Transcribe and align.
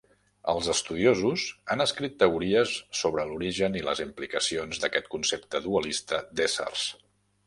Els 0.51 0.67
estudiosos 0.71 1.43
han 1.75 1.83
escrit 1.83 2.15
teories 2.23 2.73
sobre 3.01 3.25
l'origen 3.33 3.77
i 3.81 3.83
les 3.89 4.01
implicacions 4.05 4.81
d'aquest 4.85 5.11
concepte 5.17 5.63
dualista 5.67 6.23
d'éssers. 6.41 6.87